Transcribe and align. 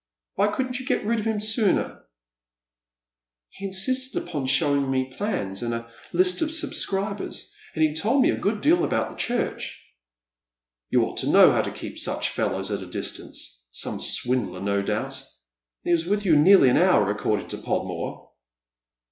Why 0.33 0.47
couldn't 0.47 0.79
you 0.79 0.85
get 0.87 1.05
rid 1.05 1.19
of 1.19 1.25
him 1.27 1.39
sooner?"" 1.39 2.03
He 3.51 3.65
insisted 3.67 4.19
upon 4.23 4.47
showing 4.47 4.89
me 4.89 5.13
plans, 5.15 5.61
and 5.61 5.75
a 5.75 5.91
list 6.11 6.41
of 6.41 6.51
subscribers, 6.51 7.53
and 7.75 7.83
he 7.83 7.93
told 7.93 8.23
me 8.23 8.31
a 8.31 8.35
good 8.35 8.61
deal 8.61 8.83
about 8.83 9.11
the 9.11 9.15
church."" 9.17 9.79
You 10.89 11.03
ought 11.05 11.17
to 11.17 11.29
know 11.29 11.51
how 11.51 11.61
to 11.61 11.69
keep 11.69 11.99
such 11.99 12.29
fellows 12.29 12.71
at 12.71 12.81
a 12.81 12.87
distance. 12.87 13.67
Some 13.69 13.99
swindler, 14.01 14.59
no 14.59 14.81
doubt. 14.81 15.17
And 15.19 15.23
he 15.91 15.91
was 15.91 16.07
with 16.07 16.25
you 16.25 16.35
nearly 16.35 16.69
an 16.69 16.77
hour, 16.77 17.11
according 17.11 17.49
to 17.49 17.59
Podmore." 17.59 18.31